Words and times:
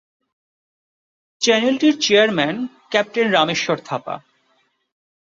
চ্যানেলটির 1.41 1.95
chairman 1.99 2.55
captain 2.89 3.27
Rameshwar 3.31 3.77
Thapa. 3.85 4.15